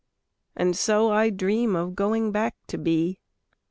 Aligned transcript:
And 0.55 0.75
so 0.75 1.11
I 1.11 1.29
dream 1.29 1.75
of 1.75 1.93
going 1.93 2.31
back 2.31 2.55
to 2.69 2.79
be. 2.79 3.19